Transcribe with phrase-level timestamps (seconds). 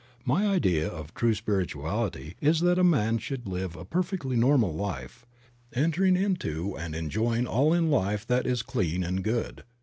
[0.25, 5.27] My idea of true spirituality is that a man should live a perfectly normal life,
[5.73, 9.63] entering into and enjoying all in life that is clean and good.